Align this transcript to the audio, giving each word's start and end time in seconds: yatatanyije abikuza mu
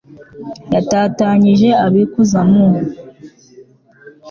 yatatanyije 0.73 1.69
abikuza 1.85 2.39
mu 2.51 2.67